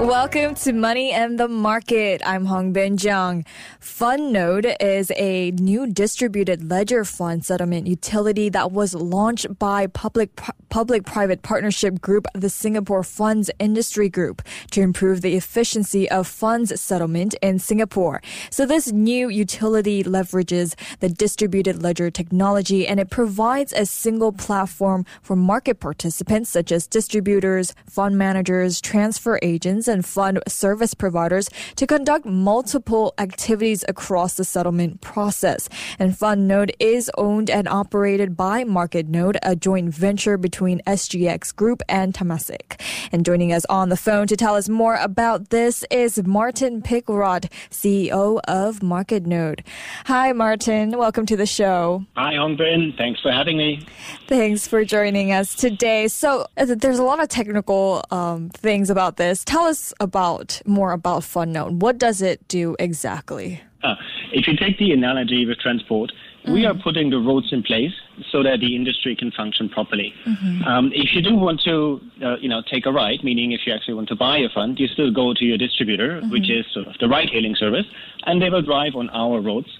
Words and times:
Welcome 0.00 0.54
to 0.54 0.72
Money 0.72 1.12
and 1.12 1.38
the 1.38 1.46
Market. 1.46 2.22
I'm 2.24 2.46
Hong 2.46 2.72
Bin 2.72 2.96
Jung. 2.96 3.44
FundNode 3.82 4.74
is 4.80 5.12
a 5.14 5.50
new 5.50 5.86
distributed 5.86 6.70
ledger 6.70 7.04
fund 7.04 7.44
settlement 7.44 7.86
utility 7.86 8.48
that 8.48 8.72
was 8.72 8.94
launched 8.94 9.58
by 9.58 9.88
public 9.88 10.34
public 10.70 11.04
private 11.04 11.42
partnership 11.42 12.00
group, 12.00 12.26
the 12.32 12.48
Singapore 12.48 13.02
Funds 13.02 13.50
Industry 13.58 14.08
Group, 14.08 14.40
to 14.70 14.80
improve 14.80 15.20
the 15.20 15.36
efficiency 15.36 16.08
of 16.08 16.26
funds 16.26 16.80
settlement 16.80 17.34
in 17.42 17.58
Singapore. 17.58 18.22
So 18.50 18.64
this 18.64 18.90
new 18.90 19.28
utility 19.28 20.02
leverages 20.02 20.74
the 21.00 21.10
distributed 21.10 21.82
ledger 21.82 22.10
technology 22.10 22.86
and 22.86 22.98
it 23.00 23.10
provides 23.10 23.74
a 23.74 23.84
single 23.84 24.32
platform 24.32 25.04
for 25.20 25.36
market 25.36 25.78
participants 25.78 26.48
such 26.48 26.72
as 26.72 26.86
distributors, 26.86 27.74
fund 27.86 28.16
managers, 28.16 28.80
transfer 28.80 29.38
agents, 29.42 29.89
and 29.90 30.06
fund 30.06 30.40
service 30.48 30.94
providers 30.94 31.50
to 31.76 31.86
conduct 31.86 32.24
multiple 32.24 33.12
activities 33.18 33.84
across 33.88 34.34
the 34.34 34.44
settlement 34.44 35.00
process. 35.00 35.68
And 35.98 36.12
FundNode 36.12 36.70
is 36.78 37.10
owned 37.18 37.50
and 37.50 37.68
operated 37.68 38.36
by 38.36 38.64
MarketNode, 38.64 39.36
a 39.42 39.56
joint 39.56 39.92
venture 39.92 40.38
between 40.38 40.80
SGX 40.86 41.54
Group 41.54 41.82
and 41.88 42.14
Temasek. 42.14 42.80
And 43.12 43.24
joining 43.24 43.52
us 43.52 43.64
on 43.66 43.88
the 43.88 43.96
phone 43.96 44.26
to 44.28 44.36
tell 44.36 44.54
us 44.54 44.68
more 44.68 44.96
about 44.96 45.50
this 45.50 45.84
is 45.90 46.22
Martin 46.24 46.82
Pickrodt, 46.82 47.50
CEO 47.70 48.40
of 48.46 48.80
MarketNode. 48.80 49.60
Hi, 50.06 50.32
Martin. 50.32 50.96
Welcome 50.96 51.26
to 51.26 51.36
the 51.36 51.46
show. 51.46 52.04
Hi, 52.16 52.34
Hongbin. 52.34 52.96
Thanks 52.96 53.20
for 53.20 53.32
having 53.32 53.56
me. 53.56 53.84
Thanks 54.28 54.66
for 54.66 54.84
joining 54.84 55.32
us 55.32 55.54
today. 55.54 56.08
So, 56.08 56.46
uh, 56.56 56.66
there's 56.66 56.98
a 56.98 57.02
lot 57.02 57.20
of 57.20 57.28
technical 57.28 58.04
um, 58.10 58.50
things 58.50 58.90
about 58.90 59.16
this. 59.16 59.44
Tell 59.44 59.64
us 59.64 59.78
about 60.00 60.60
more 60.66 60.92
about 60.92 61.22
FundNode. 61.22 61.80
What 61.84 61.96
does 61.98 62.22
it 62.22 62.38
do 62.48 62.76
exactly? 62.78 63.60
Uh, 63.82 63.94
if 64.32 64.46
you 64.46 64.54
take 64.56 64.78
the 64.78 64.92
analogy 64.92 65.46
with 65.46 65.58
transport, 65.58 66.12
mm-hmm. 66.12 66.52
we 66.52 66.66
are 66.66 66.74
putting 66.74 67.10
the 67.10 67.18
roads 67.18 67.48
in 67.50 67.62
place 67.62 67.92
so 68.30 68.42
that 68.42 68.60
the 68.60 68.76
industry 68.76 69.16
can 69.16 69.30
function 69.30 69.68
properly. 69.68 70.12
Mm-hmm. 70.26 70.64
Um, 70.64 70.92
if 70.94 71.14
you 71.14 71.22
do 71.22 71.34
want 71.34 71.60
to, 71.62 72.00
uh, 72.22 72.36
you 72.42 72.48
know, 72.48 72.62
take 72.70 72.84
a 72.84 72.92
ride, 72.92 73.20
meaning 73.24 73.52
if 73.52 73.60
you 73.66 73.72
actually 73.72 73.94
want 73.94 74.08
to 74.08 74.16
buy 74.16 74.36
a 74.38 74.50
fund, 74.54 74.78
you 74.78 74.86
still 74.86 75.10
go 75.10 75.32
to 75.32 75.44
your 75.44 75.56
distributor, 75.56 76.20
mm-hmm. 76.20 76.30
which 76.30 76.50
is 76.50 76.66
sort 76.74 76.86
of 76.88 76.94
the 77.00 77.08
ride-hailing 77.08 77.56
service, 77.56 77.86
and 78.26 78.42
they 78.42 78.50
will 78.50 78.62
drive 78.62 78.94
on 78.94 79.08
our 79.10 79.40
roads. 79.40 79.70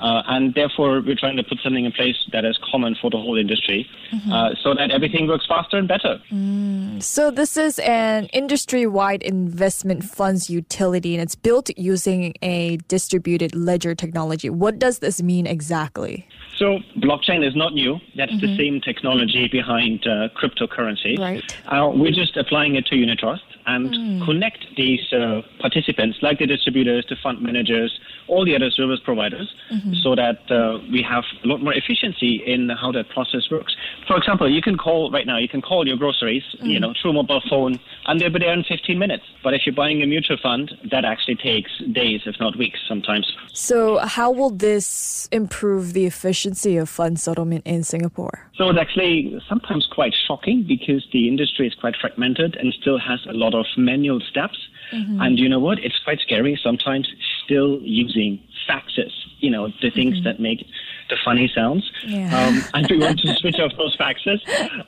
Uh, 0.00 0.22
and 0.26 0.54
therefore, 0.54 1.00
we're 1.00 1.16
trying 1.16 1.36
to 1.36 1.42
put 1.42 1.58
something 1.62 1.84
in 1.84 1.92
place 1.92 2.16
that 2.32 2.44
is 2.44 2.58
common 2.70 2.96
for 3.00 3.10
the 3.10 3.16
whole 3.16 3.36
industry 3.36 3.88
mm-hmm. 4.12 4.32
uh, 4.32 4.50
so 4.62 4.74
that 4.74 4.90
everything 4.90 5.26
works 5.26 5.46
faster 5.46 5.76
and 5.76 5.88
better. 5.88 6.20
Mm. 6.30 7.02
So, 7.02 7.30
this 7.30 7.56
is 7.56 7.78
an 7.80 8.26
industry 8.26 8.86
wide 8.86 9.22
investment 9.22 10.04
funds 10.04 10.48
utility 10.48 11.14
and 11.14 11.22
it's 11.22 11.34
built 11.34 11.70
using 11.76 12.34
a 12.42 12.76
distributed 12.88 13.54
ledger 13.54 13.94
technology. 13.94 14.50
What 14.50 14.78
does 14.78 15.00
this 15.00 15.22
mean 15.22 15.46
exactly? 15.46 16.26
So, 16.58 16.80
blockchain 16.96 17.46
is 17.46 17.54
not 17.54 17.72
new. 17.72 18.00
That's 18.16 18.32
mm-hmm. 18.32 18.46
the 18.46 18.56
same 18.56 18.80
technology 18.80 19.46
behind 19.46 20.04
uh, 20.06 20.28
cryptocurrency. 20.36 21.16
Right. 21.16 21.44
Uh, 21.66 21.92
we're 21.94 22.10
just 22.10 22.36
applying 22.36 22.74
it 22.74 22.86
to 22.86 22.96
unit 22.96 23.20
trust 23.20 23.44
and 23.66 23.90
mm. 23.90 24.24
connect 24.24 24.64
these 24.76 25.12
uh, 25.12 25.42
participants, 25.60 26.18
like 26.22 26.38
the 26.38 26.46
distributors, 26.46 27.04
the 27.08 27.16
fund 27.22 27.42
managers, 27.42 28.00
all 28.26 28.44
the 28.44 28.56
other 28.56 28.70
service 28.70 28.98
providers, 29.04 29.54
mm-hmm. 29.70 29.92
so 30.02 30.16
that 30.16 30.50
uh, 30.50 30.78
we 30.90 31.02
have 31.02 31.22
a 31.44 31.46
lot 31.46 31.62
more 31.62 31.74
efficiency 31.74 32.42
in 32.44 32.70
how 32.70 32.90
that 32.90 33.08
process 33.10 33.48
works. 33.50 33.76
For 34.06 34.16
example, 34.16 34.50
you 34.50 34.62
can 34.62 34.78
call 34.78 35.10
right 35.12 35.26
now, 35.26 35.36
you 35.36 35.48
can 35.48 35.60
call 35.60 35.86
your 35.86 35.98
groceries, 35.98 36.42
mm-hmm. 36.54 36.66
you 36.66 36.80
know, 36.80 36.94
through 37.00 37.12
mobile 37.12 37.42
phone, 37.48 37.78
and 38.06 38.18
they'll 38.18 38.32
be 38.32 38.38
there 38.38 38.54
in 38.54 38.64
15 38.64 38.98
minutes. 38.98 39.24
But 39.44 39.52
if 39.52 39.62
you're 39.66 39.74
buying 39.74 40.02
a 40.02 40.06
mutual 40.06 40.38
fund, 40.42 40.72
that 40.90 41.04
actually 41.04 41.36
takes 41.36 41.70
days, 41.92 42.22
if 42.24 42.36
not 42.40 42.56
weeks, 42.56 42.80
sometimes. 42.88 43.30
So, 43.52 43.98
how 43.98 44.30
will 44.30 44.50
this 44.50 45.28
improve 45.30 45.92
the 45.92 46.06
efficiency 46.06 46.47
of 46.76 46.88
fund 46.88 47.18
settlement 47.18 47.66
in 47.66 47.82
Singapore? 47.84 48.50
So, 48.54 48.68
it's 48.70 48.78
actually 48.78 49.40
sometimes 49.48 49.88
quite 49.92 50.14
shocking 50.26 50.64
because 50.66 51.06
the 51.12 51.28
industry 51.28 51.66
is 51.66 51.74
quite 51.74 51.96
fragmented 52.00 52.56
and 52.56 52.72
still 52.80 52.98
has 52.98 53.20
a 53.28 53.32
lot 53.32 53.54
of 53.54 53.66
manual 53.76 54.20
steps. 54.20 54.58
Mm-hmm. 54.92 55.20
And 55.20 55.38
you 55.38 55.48
know 55.48 55.60
what? 55.60 55.78
It's 55.80 55.98
quite 56.04 56.20
scary 56.20 56.58
sometimes 56.62 57.08
still 57.44 57.80
using 57.82 58.40
faxes, 58.68 59.12
you 59.38 59.50
know, 59.50 59.68
the 59.80 59.90
things 59.90 60.16
mm-hmm. 60.16 60.24
that 60.24 60.40
make 60.40 60.66
the 61.08 61.16
funny 61.24 61.50
sounds. 61.54 61.90
Yeah. 62.04 62.26
Um, 62.36 62.62
and 62.74 62.86
we 62.90 62.98
want 62.98 63.20
to 63.20 63.34
switch 63.36 63.58
off 63.58 63.72
those 63.76 63.96
faxes 63.96 64.40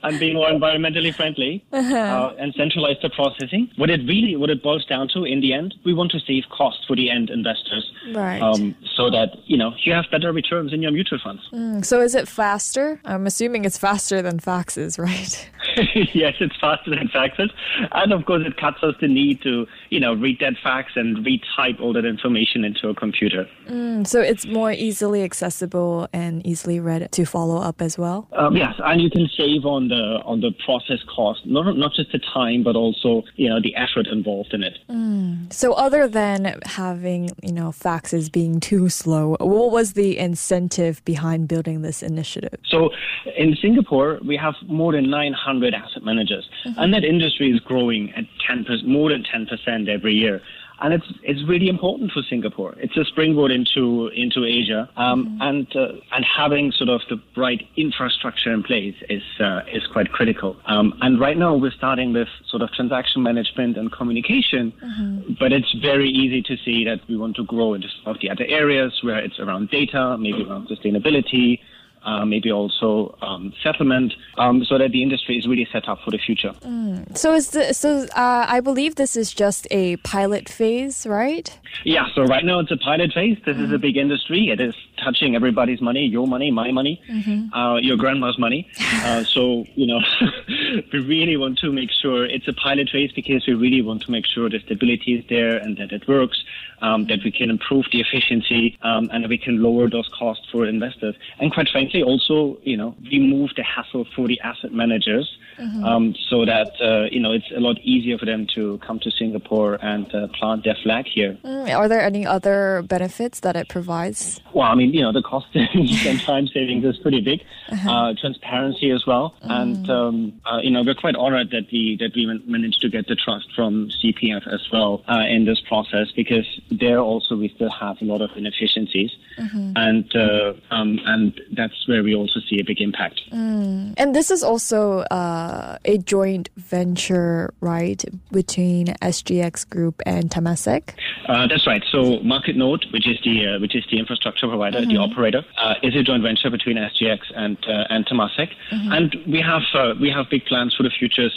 and 0.03 0.19
be 0.19 0.33
more 0.33 0.47
environmentally 0.47 1.13
friendly 1.13 1.65
uh-huh. 1.71 1.95
uh, 1.95 2.35
and 2.37 2.53
centralize 2.55 2.97
the 3.01 3.09
processing. 3.09 3.69
What 3.77 3.89
it 3.89 4.01
really, 4.07 4.35
what 4.35 4.49
it 4.49 4.63
boils 4.63 4.85
down 4.85 5.07
to 5.09 5.23
in 5.23 5.41
the 5.41 5.53
end, 5.53 5.75
we 5.83 5.93
want 5.93 6.11
to 6.11 6.19
save 6.19 6.43
costs 6.49 6.85
for 6.85 6.95
the 6.95 7.09
end 7.09 7.29
investors. 7.29 7.91
Right. 8.13 8.41
Um, 8.41 8.75
so 8.95 9.09
that, 9.09 9.37
you 9.45 9.57
know, 9.57 9.73
you 9.83 9.93
have 9.93 10.05
better 10.11 10.31
returns 10.31 10.73
in 10.73 10.81
your 10.81 10.91
mutual 10.91 11.19
funds. 11.23 11.41
Mm, 11.51 11.85
so 11.85 12.01
is 12.01 12.15
it 12.15 12.27
faster? 12.27 13.01
I'm 13.05 13.25
assuming 13.25 13.65
it's 13.65 13.77
faster 13.77 14.21
than 14.21 14.39
faxes, 14.39 14.99
right? 14.99 15.49
yes, 16.13 16.35
it's 16.39 16.55
faster 16.59 16.91
than 16.91 17.07
faxes. 17.09 17.49
And 17.91 18.13
of 18.13 18.25
course, 18.25 18.43
it 18.45 18.57
cuts 18.57 18.83
us 18.83 18.95
the 19.01 19.07
need 19.07 19.41
to, 19.43 19.67
you 19.89 19.99
know, 19.99 20.13
read 20.13 20.39
that 20.39 20.53
fax 20.63 20.93
and 20.95 21.25
retype 21.25 21.79
all 21.79 21.93
that 21.93 22.05
information 22.05 22.63
into 22.63 22.89
a 22.89 22.95
computer. 22.95 23.47
Mm, 23.67 24.05
so 24.05 24.21
it's 24.21 24.45
more 24.45 24.71
easily 24.71 25.23
accessible 25.23 26.07
and 26.13 26.45
easily 26.45 26.79
read 26.79 27.11
to 27.11 27.25
follow 27.25 27.57
up 27.57 27.81
as 27.81 27.97
well. 27.97 28.27
Um, 28.33 28.55
yes, 28.55 28.75
and 28.83 29.01
you 29.01 29.09
can 29.09 29.29
save 29.37 29.65
on 29.65 29.87
the 29.87 30.21
on 30.25 30.41
the 30.41 30.51
process 30.65 30.99
cost, 31.13 31.45
not 31.45 31.75
not 31.77 31.93
just 31.93 32.11
the 32.11 32.19
time, 32.19 32.63
but 32.63 32.75
also 32.75 33.23
you 33.35 33.49
know 33.49 33.59
the 33.61 33.75
effort 33.75 34.07
involved 34.07 34.53
in 34.53 34.63
it. 34.63 34.77
Mm. 34.89 35.51
So 35.51 35.73
other 35.73 36.07
than 36.07 36.59
having 36.65 37.29
you 37.41 37.53
know 37.53 37.69
faxes 37.69 38.31
being 38.31 38.59
too 38.59 38.89
slow, 38.89 39.35
what 39.39 39.71
was 39.71 39.93
the 39.93 40.17
incentive 40.17 41.03
behind 41.05 41.47
building 41.47 41.81
this 41.81 42.03
initiative? 42.03 42.59
So 42.65 42.89
in 43.37 43.55
Singapore, 43.61 44.19
we 44.25 44.37
have 44.37 44.55
more 44.67 44.91
than 44.93 45.09
900 45.09 45.70
asset 45.73 46.03
managers, 46.03 46.47
mm-hmm. 46.65 46.79
and 46.79 46.93
that 46.93 47.03
industry 47.03 47.51
is 47.51 47.59
growing 47.59 48.11
at 48.13 48.25
10%, 48.49 48.85
more 48.85 49.09
than 49.09 49.23
10 49.23 49.47
percent 49.47 49.89
every 49.89 50.13
year 50.13 50.41
and 50.81 50.93
it's 50.93 51.05
it's 51.23 51.47
really 51.47 51.69
important 51.69 52.11
for 52.11 52.21
Singapore. 52.23 52.73
It's 52.77 52.97
a 52.97 53.05
springboard 53.05 53.51
into 53.51 54.07
into 54.15 54.43
Asia, 54.45 54.89
um, 54.97 55.25
mm-hmm. 55.25 55.41
and 55.41 55.75
uh, 55.75 56.15
and 56.15 56.25
having 56.25 56.71
sort 56.71 56.89
of 56.89 57.01
the 57.09 57.21
right 57.37 57.61
infrastructure 57.77 58.51
in 58.51 58.63
place 58.63 58.95
is 59.07 59.21
uh, 59.39 59.61
is 59.71 59.85
quite 59.93 60.11
critical. 60.11 60.57
Um, 60.65 60.93
and 61.01 61.19
right 61.19 61.37
now 61.37 61.55
we're 61.55 61.71
starting 61.71 62.13
with 62.13 62.27
sort 62.47 62.63
of 62.63 62.71
transaction 62.71 63.21
management 63.21 63.77
and 63.77 63.91
communication, 63.91 64.73
mm-hmm. 64.83 65.33
but 65.39 65.53
it's 65.53 65.71
very 65.81 66.09
easy 66.09 66.41
to 66.41 66.57
see 66.65 66.83
that 66.85 66.99
we 67.07 67.15
want 67.15 67.35
to 67.35 67.45
grow 67.45 67.75
into 67.75 67.87
some 68.03 68.15
of 68.15 68.21
the 68.21 68.29
other 68.29 68.45
areas 68.47 68.99
where 69.03 69.19
it's 69.19 69.39
around 69.39 69.69
data, 69.69 70.17
maybe 70.19 70.43
around 70.43 70.67
sustainability, 70.67 71.59
uh, 72.03 72.25
maybe 72.25 72.51
also 72.51 73.17
um, 73.21 73.53
settlement, 73.63 74.13
um, 74.37 74.63
so 74.65 74.77
that 74.77 74.91
the 74.91 75.03
industry 75.03 75.37
is 75.37 75.47
really 75.47 75.67
set 75.71 75.87
up 75.87 75.99
for 76.03 76.11
the 76.11 76.17
future. 76.17 76.53
Mm. 76.61 77.17
So 77.17 77.33
is 77.33 77.49
the, 77.51 77.73
so 77.73 78.05
uh, 78.15 78.45
I 78.47 78.59
believe 78.59 78.95
this 78.95 79.15
is 79.15 79.33
just 79.33 79.67
a 79.71 79.97
pilot 79.97 80.49
phase, 80.49 81.05
right? 81.05 81.57
Yeah. 81.83 82.07
So 82.15 82.23
right 82.23 82.45
now 82.45 82.59
it's 82.59 82.71
a 82.71 82.77
pilot 82.77 83.13
phase. 83.13 83.37
This 83.45 83.57
mm. 83.57 83.65
is 83.65 83.71
a 83.71 83.77
big 83.77 83.97
industry. 83.97 84.49
It 84.49 84.59
is 84.59 84.75
touching 85.03 85.35
everybody's 85.35 85.81
money, 85.81 86.05
your 86.05 86.27
money, 86.27 86.51
my 86.51 86.71
money, 86.71 87.01
mm-hmm. 87.09 87.53
uh, 87.53 87.77
your 87.77 87.97
grandma's 87.97 88.37
money. 88.37 88.69
Uh, 89.01 89.23
so 89.23 89.65
you 89.73 89.87
know, 89.87 89.99
we 90.93 90.99
really 90.99 91.35
want 91.35 91.57
to 91.57 91.71
make 91.71 91.89
sure 91.89 92.23
it's 92.23 92.47
a 92.47 92.53
pilot 92.53 92.87
phase 92.87 93.11
because 93.11 93.43
we 93.47 93.53
really 93.53 93.81
want 93.81 93.99
to 94.03 94.11
make 94.11 94.27
sure 94.27 94.47
the 94.47 94.59
stability 94.59 95.15
is 95.15 95.25
there 95.27 95.57
and 95.57 95.75
that 95.77 95.91
it 95.91 96.07
works 96.07 96.43
um, 96.81 97.05
that 97.07 97.19
we 97.23 97.31
can 97.31 97.49
improve 97.49 97.85
the 97.91 98.01
efficiency 98.01 98.77
um, 98.81 99.09
and 99.13 99.23
that 99.23 99.29
we 99.29 99.37
can 99.37 99.61
lower 99.61 99.89
those 99.89 100.09
costs 100.17 100.47
for 100.51 100.65
investors. 100.65 101.15
And 101.39 101.51
quite 101.51 101.69
frankly, 101.69 102.03
also, 102.03 102.57
you 102.63 102.75
know, 102.75 102.95
remove 103.11 103.51
the 103.55 103.63
hassle 103.63 104.05
for 104.15 104.27
the 104.27 104.39
asset 104.41 104.73
managers 104.73 105.37
mm-hmm. 105.57 105.83
um, 105.83 106.15
so 106.29 106.45
that, 106.45 106.71
uh, 106.81 107.07
you 107.11 107.19
know, 107.19 107.31
it's 107.31 107.49
a 107.55 107.59
lot 107.59 107.77
easier 107.81 108.17
for 108.17 108.25
them 108.25 108.47
to 108.55 108.79
come 108.79 108.99
to 108.99 109.11
Singapore 109.11 109.75
and 109.81 110.13
uh, 110.13 110.27
plant 110.39 110.63
their 110.63 110.77
flag 110.83 111.05
here. 111.07 111.37
Mm, 111.43 111.75
are 111.75 111.87
there 111.87 112.01
any 112.01 112.25
other 112.25 112.83
benefits 112.87 113.41
that 113.41 113.55
it 113.55 113.67
provides? 113.67 114.41
Well, 114.53 114.67
I 114.67 114.75
mean, 114.75 114.90
you 114.93 115.01
know, 115.01 115.11
the 115.11 115.21
cost 115.21 115.47
savings 115.53 116.05
and 116.05 116.19
time 116.21 116.47
savings 116.47 116.85
is 116.85 116.97
pretty 116.97 117.21
big. 117.21 117.41
Uh-huh. 117.69 117.91
Uh, 117.91 118.13
transparency 118.19 118.91
as 118.91 119.05
well. 119.05 119.35
Mm. 119.43 119.61
And, 119.61 119.89
um, 119.89 120.41
uh, 120.45 120.59
you 120.61 120.71
know, 120.71 120.83
we're 120.83 120.95
quite 120.95 121.15
honored 121.15 121.51
that 121.51 121.67
we, 121.71 121.97
that 121.99 122.11
we 122.15 122.25
managed 122.45 122.81
to 122.81 122.89
get 122.89 123.07
the 123.07 123.15
trust 123.15 123.47
from 123.55 123.89
CPF 123.89 124.47
as 124.51 124.67
well 124.71 125.03
uh, 125.07 125.23
in 125.27 125.45
this 125.45 125.61
process 125.61 126.11
because 126.15 126.45
there 126.69 126.99
also 126.99 127.35
we 127.35 127.49
still 127.49 127.69
have 127.69 128.01
a 128.01 128.05
lot 128.05 128.21
of 128.21 128.29
inefficiencies, 128.35 129.11
mm-hmm. 129.37 129.73
and 129.75 130.15
uh, 130.15 130.53
um, 130.71 130.99
and 131.05 131.39
that's 131.53 131.87
where 131.87 132.03
we 132.03 132.15
also 132.15 132.39
see 132.49 132.59
a 132.59 132.63
big 132.63 132.81
impact. 132.81 133.21
Mm. 133.31 133.93
And 133.97 134.15
this 134.15 134.31
is 134.31 134.43
also 134.43 134.99
uh, 135.11 135.77
a 135.85 135.97
joint 135.99 136.49
venture, 136.57 137.53
right, 137.61 138.03
between 138.31 138.87
SGX 139.01 139.69
Group 139.69 140.01
and 140.05 140.29
Temasek? 140.29 140.93
Uh, 141.27 141.47
that's 141.47 141.67
right. 141.67 141.83
So 141.91 142.19
MarketNode, 142.19 142.91
which 142.91 143.07
is 143.07 143.19
the 143.23 143.47
uh, 143.47 143.59
which 143.59 143.75
is 143.75 143.83
the 143.91 143.99
infrastructure 143.99 144.47
provider, 144.47 144.80
mm-hmm. 144.83 144.95
the 144.95 144.97
operator, 144.97 145.43
uh, 145.57 145.75
is 145.83 145.95
a 145.95 146.03
joint 146.03 146.23
venture 146.23 146.49
between 146.49 146.77
SGX 146.77 147.19
and 147.35 147.57
uh, 147.67 147.85
and 147.89 148.05
Temasek. 148.05 148.49
Mm-hmm. 148.71 148.91
And 148.91 149.15
we 149.27 149.41
have 149.41 149.63
uh, 149.73 149.93
we 149.99 150.09
have 150.09 150.29
big 150.29 150.45
plans 150.45 150.75
for 150.75 150.83
the 150.83 150.89
futures 150.89 151.33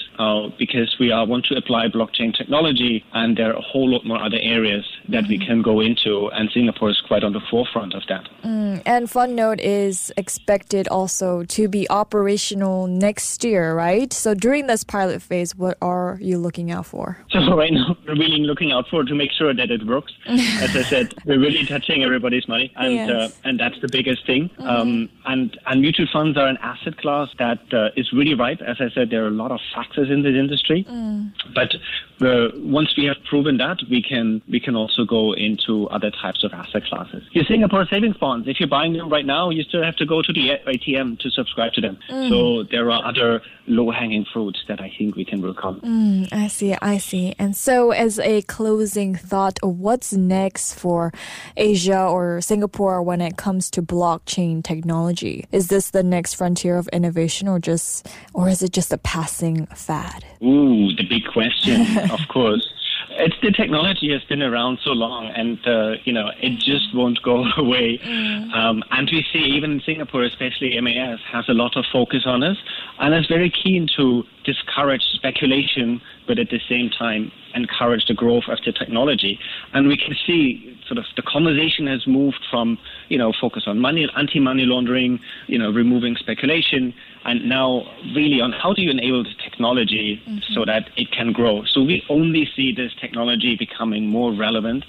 because 0.59 0.97
we 0.99 1.11
are 1.11 1.27
want 1.27 1.47
to 1.47 1.57
apply 1.57 1.89
blockchain 1.89 2.37
technology, 2.37 3.05
and 3.13 3.37
there 3.37 3.51
are 3.51 3.57
a 3.57 3.63
whole 3.63 3.89
lot 3.89 4.05
more 4.05 4.23
other 4.23 4.39
areas 4.41 4.85
that 5.09 5.27
we 5.29 5.39
can 5.39 5.63
go 5.63 5.81
into, 5.81 6.29
and 6.31 6.51
Singapore 6.51 6.91
is 6.91 7.01
quite 7.07 7.25
on 7.25 7.33
the 7.33 7.41
forefront 7.51 7.95
of 7.95 8.03
that. 8.09 8.29
Mm. 8.43 8.83
And 8.87 9.09
FundNode 9.09 9.61
is 9.61 10.13
expected 10.17 10.89
also 10.89 11.45
to 11.45 11.69
be 11.69 11.89
operational 11.91 12.87
next 12.87 13.45
year, 13.45 13.75
right? 13.75 14.13
So 14.13 14.35
during 14.35 14.67
this 14.67 14.85
pilot 14.85 15.23
phase, 15.23 15.55
what 15.55 15.77
are 15.83 16.19
you 16.21 16.39
looking 16.39 16.71
out 16.71 16.87
for? 16.87 17.19
So 17.45 17.59
right 17.59 17.73
now, 17.73 17.97
we're 18.07 18.15
really 18.15 18.39
looking 18.39 18.73
out 18.73 18.89
for 18.89 19.05
to 19.05 19.15
make 19.15 19.31
sure 19.33 19.53
that 19.53 19.71
it 19.71 19.85
works. 19.85 20.13
As 20.27 20.75
I 20.75 20.83
said, 20.83 21.15
we're 21.27 21.39
really 21.39 21.67
touching 21.67 22.03
everybody's 22.03 22.49
money, 22.49 22.73
and 22.77 22.95
yes. 22.95 23.11
uh, 23.11 23.29
and 23.45 23.61
that's 23.61 23.79
the 23.81 23.89
biggest 23.89 24.25
thing. 24.25 24.49
Mm-hmm. 24.49 24.67
Um, 24.67 25.09
and 25.27 25.59
and 25.67 25.81
mutual 25.83 26.07
funds 26.11 26.39
are 26.39 26.47
an 26.47 26.57
asset 26.63 26.97
class 26.99 27.29
that 27.39 27.61
uh, 27.75 27.91
is 27.97 28.11
really 28.13 28.35
ripe. 28.35 28.63
As 28.63 28.77
I 28.81 28.89
said, 28.95 29.11
there 29.11 29.25
are 29.25 29.29
a 29.29 29.39
lot 29.43 29.51
of 29.51 29.61
factors 29.75 30.11
in 30.11 30.23
this 30.23 30.35
industry, 30.35 30.87
mm. 30.89 31.33
but 31.55 31.75
uh, 32.21 32.49
once 32.57 32.97
we 32.97 33.05
have 33.05 33.17
proven 33.29 33.57
that, 33.59 33.79
we 33.91 34.03
can 34.03 34.41
we 34.49 34.61
can 34.61 34.77
also 34.77 34.94
go 35.05 35.33
into 35.33 35.89
other 35.89 36.11
types 36.11 36.45
of 36.45 36.53
asset 36.53 36.85
classes. 36.85 37.23
Your 37.33 37.45
Singapore 37.45 37.87
savings 37.87 38.17
bonds, 38.19 38.47
if 38.47 38.61
you're 38.61 38.69
buying 38.69 38.93
them 38.93 39.09
right 39.09 39.27
now, 39.27 39.51
you 39.51 39.63
still 39.63 39.83
have 39.83 39.97
to 39.97 40.07
go 40.07 40.23
to 40.23 40.33
the 40.33 40.59
ATM 40.67 41.19
to 41.21 41.31
subscribe 41.31 41.73
to 41.73 41.81
them. 41.81 41.99
Mm. 42.11 42.29
So 42.29 42.63
there 42.65 42.91
are 42.91 43.05
other 43.05 43.41
low 43.67 43.91
hanging 43.91 44.25
fruits 44.31 44.63
that 44.69 44.81
I 44.81 44.93
think 44.97 45.17
we 45.17 45.25
can 45.25 45.41
work 45.41 45.65
on. 45.65 45.81
Mm, 45.81 46.33
I 46.33 46.49
see, 46.49 46.75
I 46.81 46.99
see. 46.99 47.35
And 47.39 47.57
so, 47.57 47.91
as 47.93 48.19
a 48.19 48.43
closing 48.43 49.15
thought, 49.15 49.59
what's 49.63 50.13
next 50.13 50.75
for 50.75 51.13
Asia 51.57 52.05
or 52.05 52.41
Singapore 52.41 53.03
when 53.03 53.21
it 53.21 53.37
comes 53.37 53.71
to 53.71 53.83
blockchain 53.83 54.63
technology? 54.63 55.47
Is 55.53 55.69
this 55.69 55.91
the 55.91 56.03
next 56.03 56.35
frontier 56.35 56.77
of 56.77 56.89
innovation, 56.89 57.49
or 57.49 57.59
just, 57.59 58.09
or 58.35 58.49
is 58.49 58.63
it 58.63 58.73
just 58.73 58.93
a 58.93 58.99
passing 58.99 59.67
fad? 59.67 60.25
Ooh, 60.43 60.95
the 60.95 61.07
big 61.09 61.25
question, 61.33 61.99
of 62.11 62.21
course. 62.29 62.69
It's 63.17 63.37
the 63.43 63.53
technology 63.53 64.13
has 64.13 64.25
been 64.25 64.43
around 64.43 64.81
so 64.83 64.91
long, 64.91 65.27
and 65.27 65.59
uh, 65.67 65.93
you 66.05 66.13
know 66.13 66.31
it 66.41 66.59
just 66.59 66.95
won't 66.95 67.23
go 67.23 67.45
away. 67.57 67.99
Mm. 67.99 68.53
Um, 68.55 68.83
and 68.91 69.09
we 69.11 69.25
see 69.33 69.39
even 69.39 69.73
in 69.73 69.81
Singapore, 69.81 70.25
especially 70.25 70.79
MAS, 70.81 71.21
has 71.31 71.49
a 71.49 71.55
lot 71.55 71.77
of 71.77 71.85
focus 71.93 72.23
on 72.27 72.43
us, 72.43 72.57
and 72.99 73.15
is 73.15 73.27
very 73.27 73.51
keen 73.51 73.89
to 73.97 74.25
discourage 74.45 75.03
speculation, 75.15 76.01
but 76.27 76.39
at 76.39 76.51
the 76.51 76.61
same 76.69 76.91
time 76.91 77.33
encourage 77.55 78.07
the 78.07 78.15
growth 78.15 78.45
of 78.49 78.59
the 78.65 78.73
technology. 78.73 79.39
And 79.73 79.87
we 79.87 79.97
can 79.97 80.15
see 80.27 80.79
sort 80.87 80.99
of 80.99 81.05
the 81.17 81.23
conversation 81.23 81.87
has 81.87 82.07
moved 82.07 82.45
from 82.51 82.79
you 83.09 83.19
know 83.19 83.33
focus 83.41 83.65
on 83.67 83.79
money, 83.79 84.09
anti-money 84.17 84.65
laundering, 84.65 85.21
you 85.47 85.59
know 85.59 85.71
removing 85.71 86.17
speculation, 86.17 86.95
and 87.25 87.49
now 87.49 87.83
really 88.15 88.41
on 88.41 88.53
how 88.53 88.73
do 88.73 88.83
you 88.83 88.91
enable 88.91 89.25
the 89.25 89.35
technology 89.43 90.21
mm-hmm. 90.27 90.39
so 90.53 90.65
that 90.65 90.91
it 90.97 91.11
can 91.11 91.33
grow. 91.33 91.65
So 91.65 91.83
we 91.83 92.05
only 92.09 92.49
see 92.55 92.73
this 92.73 92.93
technology 93.01 93.57
becoming 93.57 94.07
more 94.07 94.33
relevant 94.33 94.85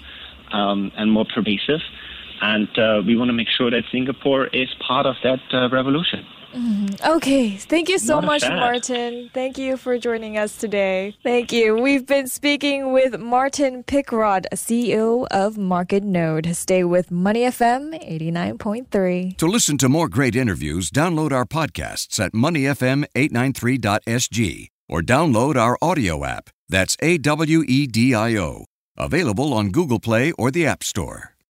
um, 0.52 0.92
and 0.96 1.12
more 1.12 1.24
pervasive. 1.24 1.80
And 2.40 2.68
uh, 2.78 3.02
we 3.06 3.16
want 3.16 3.28
to 3.28 3.32
make 3.32 3.48
sure 3.48 3.70
that 3.70 3.84
Singapore 3.90 4.46
is 4.48 4.68
part 4.86 5.06
of 5.06 5.16
that 5.22 5.40
uh, 5.52 5.68
revolution. 5.70 6.26
Mm-hmm. 6.56 7.12
Okay. 7.16 7.56
Thank 7.56 7.88
you 7.90 7.98
so 7.98 8.20
Not 8.20 8.26
much, 8.26 8.48
Martin. 8.48 9.28
Thank 9.34 9.58
you 9.58 9.76
for 9.76 9.98
joining 9.98 10.38
us 10.38 10.56
today. 10.56 11.14
Thank 11.22 11.52
you. 11.52 11.76
We've 11.76 12.06
been 12.06 12.28
speaking 12.28 12.94
with 12.94 13.20
Martin 13.20 13.84
Pickrodt, 13.84 14.46
CEO 14.54 15.26
of 15.30 15.58
Market 15.58 16.02
Node. 16.02 16.56
Stay 16.56 16.82
with 16.82 17.10
Money 17.10 17.42
FM 17.42 18.02
89.3. 18.02 19.36
To 19.36 19.46
listen 19.46 19.76
to 19.78 19.88
more 19.90 20.08
great 20.08 20.34
interviews, 20.34 20.90
download 20.90 21.32
our 21.32 21.44
podcasts 21.44 22.18
at 22.18 22.32
moneyfm893.sg 22.32 24.68
or 24.88 25.02
download 25.02 25.56
our 25.56 25.76
audio 25.82 26.24
app. 26.24 26.48
That's 26.68 26.96
A 27.00 27.18
W 27.18 27.62
E 27.68 27.86
D 27.86 28.14
I 28.14 28.36
O. 28.36 28.64
Available 28.96 29.52
on 29.52 29.70
Google 29.70 30.00
Play 30.00 30.32
or 30.32 30.50
the 30.50 30.66
App 30.66 30.82
Store. 30.82 31.35